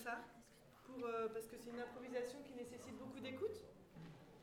ça, 0.00 0.24
pour, 0.84 1.04
euh, 1.04 1.28
parce 1.28 1.46
que 1.46 1.56
c'est 1.56 1.70
une 1.70 1.80
improvisation 1.80 2.38
qui 2.42 2.54
nécessite 2.54 2.96
beaucoup 2.98 3.20
d'écoute. 3.20 3.60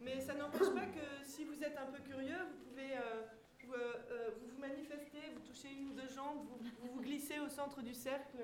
Mais 0.02 0.22
ça 0.22 0.36
n'empêche 0.36 0.70
pas 0.74 0.86
que 0.86 1.24
si 1.24 1.44
vous 1.44 1.64
êtes 1.64 1.78
un 1.78 1.88
peu 1.88 2.00
curieux, 2.04 2.38
vous 2.38 2.70
pouvez 2.70 2.94
euh, 2.94 3.26
euh, 3.74 4.30
vous, 4.40 4.48
vous, 4.48 4.54
vous, 4.54 4.60
manifester, 4.60 5.34
vous 5.34 5.42
touchez 5.42 5.74
une 5.74 5.90
ou 5.90 5.94
deux 5.94 6.08
jambes, 6.08 6.46
vous, 6.46 6.58
vous 6.58 6.94
vous, 6.94 7.02
glissez 7.02 7.40
au 7.40 7.50
centre 7.50 7.82
du 7.82 7.94
cercle. 7.94 8.38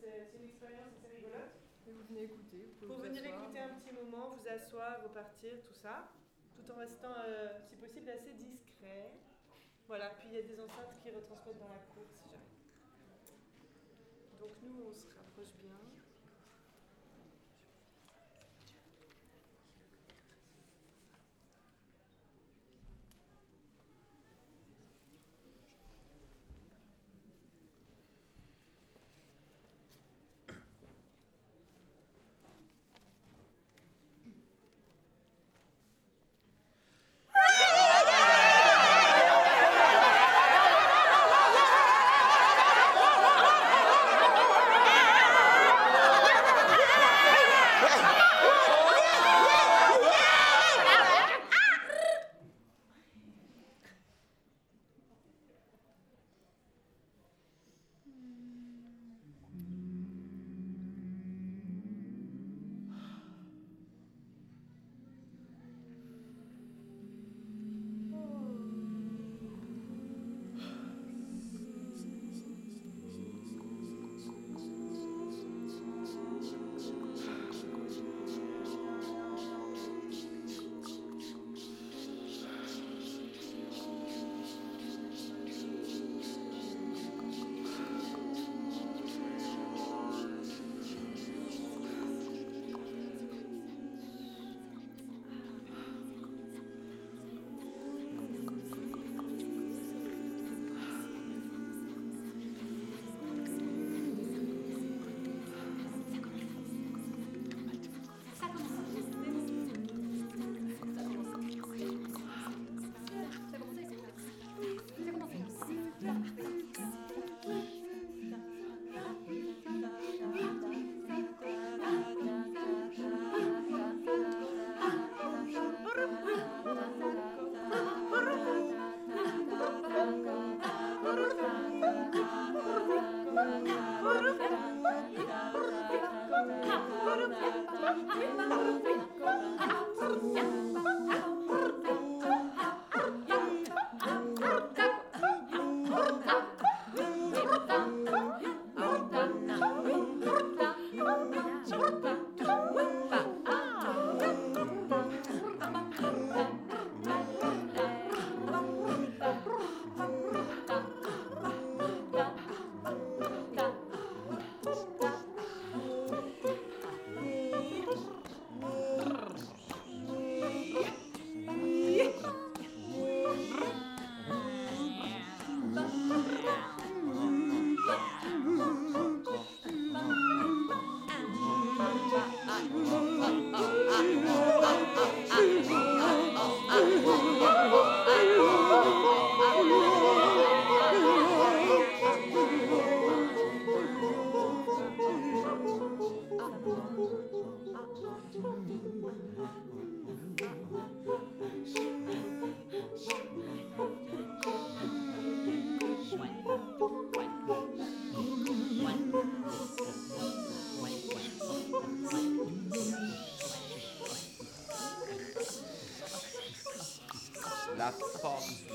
C'est 0.00 0.38
une 0.38 0.44
expérience 0.44 0.94
assez 0.96 1.16
rigolote. 1.16 1.58
Et 1.86 1.92
vous 1.92 2.04
venez 2.08 2.24
écouter. 2.24 2.72
Pour 2.86 2.98
venir 2.98 3.24
écouter 3.24 3.58
un 3.58 3.74
petit 3.80 3.92
moment, 3.92 4.36
vous 4.36 4.48
asseoir, 4.48 5.02
repartir, 5.02 5.60
tout 5.66 5.74
ça, 5.74 6.08
tout 6.54 6.70
en 6.72 6.76
restant, 6.76 7.14
si 7.68 7.74
possible, 7.76 8.10
assez 8.10 8.32
discret. 8.34 9.10
Voilà, 9.88 10.10
puis 10.10 10.28
il 10.30 10.34
y 10.34 10.38
a 10.38 10.42
des 10.42 10.60
enceintes 10.60 10.94
qui 11.02 11.10
retransmettent 11.10 11.58
dans 11.58 11.68
la 11.68 11.82
cour. 11.92 12.06
Donc 14.38 14.50
nous, 14.62 14.84
on 14.88 14.92
se 14.92 15.06
rapproche 15.08 15.52
bien. 15.60 15.76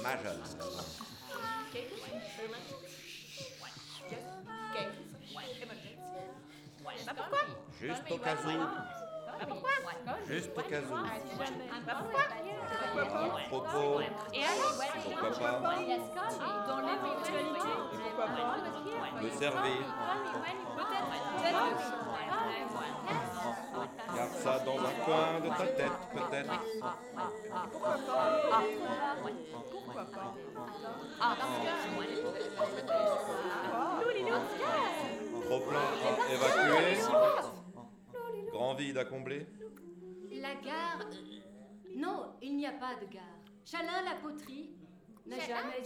Majeure. 0.06 0.36
Juste 7.82 8.12
au 8.12 8.18
cas 8.18 8.36
où. 8.36 8.50
Juste 10.28 10.52
au 10.56 10.62
cas 10.62 10.82
où. 10.82 10.96
Propos. 13.50 14.02
Pourquoi 15.12 15.52
pas? 15.52 15.74
Dans 16.68 16.82
l'éventualité. 16.82 17.72
Pourquoi 18.04 18.26
pas? 18.26 19.22
Me 19.22 19.30
servir. 19.30 19.86
Garde 21.52 22.05
ça 24.46 24.60
dans 24.60 24.78
un 24.78 24.92
coin 25.04 25.40
de 25.44 25.50
ta 25.50 25.66
tête, 25.66 26.00
peut-être. 26.14 26.54
Pourquoi 27.72 27.96
pas 28.06 28.32
Pourquoi 29.72 30.06
pas 30.06 30.36
Trop 35.46 35.60
plein 35.62 35.80
à 35.80 36.34
évacuer. 36.34 37.02
Grand 38.52 38.74
vide 38.76 38.98
à 38.98 39.06
combler. 39.06 39.48
La 40.42 40.54
gare. 40.56 41.00
euh, 41.02 41.96
Non, 41.98 42.36
il 42.42 42.56
n'y 42.58 42.68
a 42.68 42.72
pas 42.74 42.96
de 43.02 43.06
gare. 43.12 43.24
Chalin 43.66 44.04
la 44.04 44.16
poterie 44.22 44.75
jamais 45.26 45.40
jamais. 45.42 45.84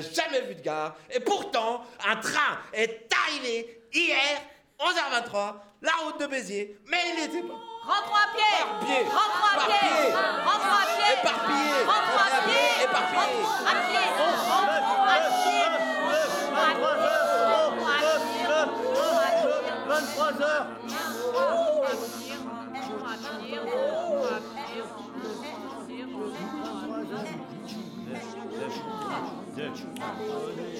n'a 0.00 0.14
jamais 0.14 0.40
vu 0.42 0.54
de 0.54 0.62
gare. 0.62 0.96
Et 1.10 1.20
pourtant 1.20 1.82
un 2.06 2.16
train 2.16 2.58
est 2.72 3.08
arrivé 3.26 3.82
hier 3.92 4.40
11h23 4.78 5.54
la 5.82 5.92
route 6.04 6.20
de 6.20 6.26
Béziers. 6.26 6.78
Mais 6.86 6.98
il 7.10 7.22
n'était 7.22 7.46
pas 7.46 7.54
Rentrons 7.82 8.14
à 8.14 8.28
pied. 8.34 8.58
Par 8.60 8.78
pied 8.80 9.02
Rentrons 9.04 9.46
à 9.46 9.66
pied. 9.66 10.12
Rentrons 10.44 10.76
à 10.76 10.86
pied. 10.96 11.10
Éparpillé. 11.18 11.72
Rentrons 11.86 12.20
à 12.20 12.40
pied. 12.46 12.84
Éparpillé. 12.84 13.40
Rentrons 13.40 13.66
à 13.66 13.74
pied 15.44 15.49
Durante 29.70 29.84
uma 30.00 30.12
noite. 30.14 30.79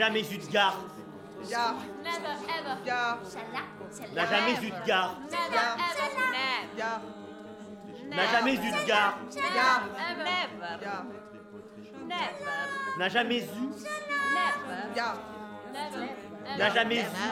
Jamais 0.00 0.22
eu 0.22 0.38
de 0.38 0.46
gare. 0.46 0.78
Gare. 1.50 1.74
Never 2.02 2.32
ever. 2.56 2.76
Gare. 2.86 3.18
N'a 4.14 4.26
jamais 4.26 4.54
eu 4.54 4.70
de 4.70 4.86
gare. 4.86 5.16
Never 5.30 5.58
ever. 5.68 6.16
N'a 8.16 8.26
jamais 8.26 8.54
eu 8.54 8.72
de 8.72 8.86
gare. 8.86 9.18
Never. 9.36 10.00
Gare. 10.80 11.04
Never. 12.08 12.98
N'a 12.98 13.08
jamais 13.10 13.40
eu. 13.40 13.68
Never. 14.38 14.94
Gare. 14.94 15.18
Never. 15.74 16.08
N'a 16.56 16.70
jamais 16.70 17.04
eu. 17.04 17.30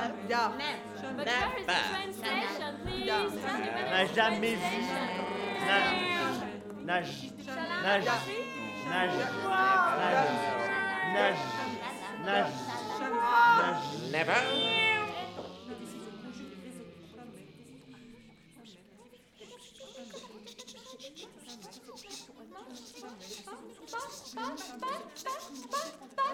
Gare. 12.28 12.52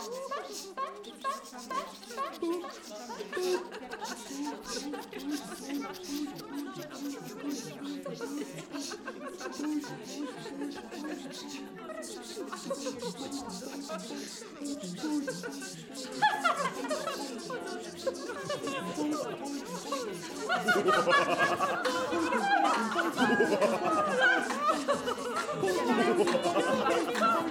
Oh, 0.07 0.35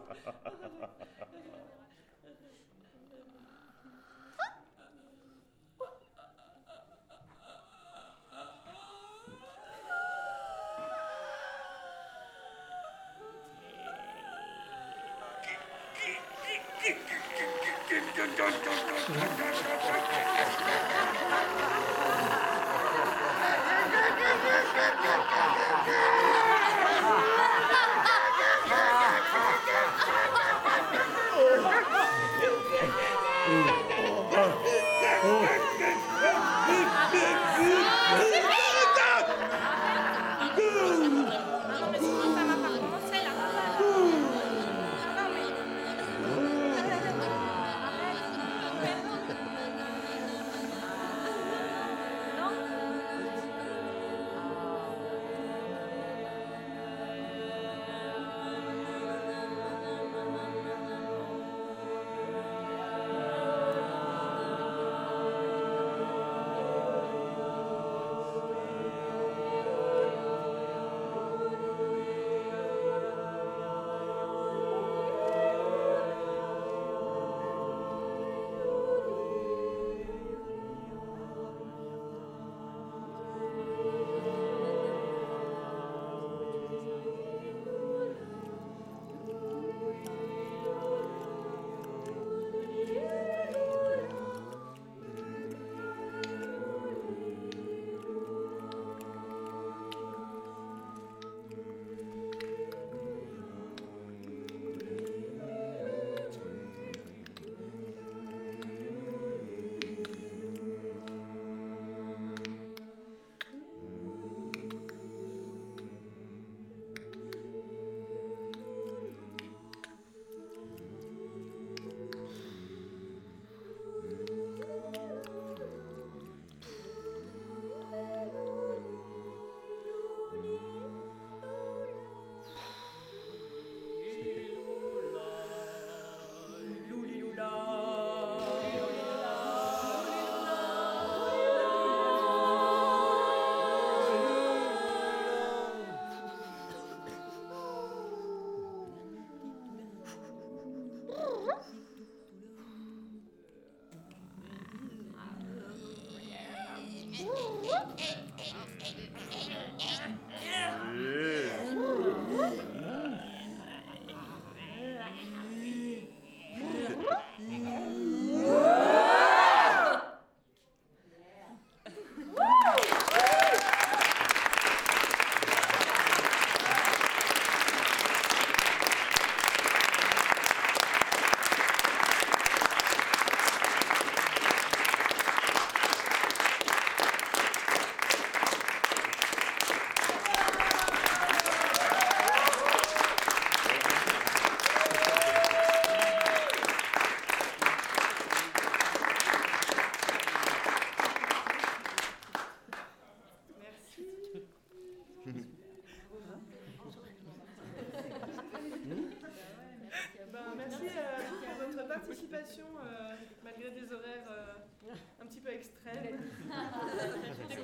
merci 210.72 210.98
à 210.98 211.00
euh, 211.00 211.66
votre 211.66 211.88
participation 211.88 212.66
euh, 212.80 213.16
malgré 213.44 213.72
des 213.72 213.92
horaires 213.94 214.28
euh, 214.30 214.94
un 215.22 215.26
petit 215.26 215.40
peu 215.40 215.50
extrêmes. 215.50 216.04
Des 217.50 217.56
du 217.56 217.62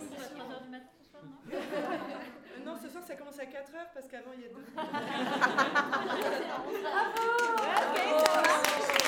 matin 0.72 0.88
ce 1.02 1.10
soir, 1.10 1.24
non 1.24 1.32
Non, 2.66 2.78
ce 2.82 2.90
soir 2.90 3.04
ça 3.04 3.16
commence 3.16 3.40
à 3.40 3.46
4h 3.46 3.94
parce 3.94 4.08
qu'avant 4.08 4.32
il 4.36 4.42
y 4.42 4.46
a 4.46 4.50
deux. 4.50 4.66
Ah 7.70 7.94
Bravo 7.94 9.07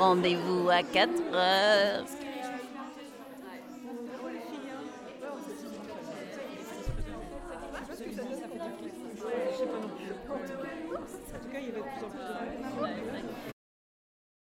Rendez-vous 0.00 0.70
à 0.70 0.82
4 0.82 1.10
heures. 1.34 2.04